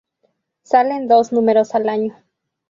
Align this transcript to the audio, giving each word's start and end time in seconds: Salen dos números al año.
Salen 0.63 1.07
dos 1.07 1.31
números 1.31 1.75
al 1.75 1.87
año. 1.87 2.17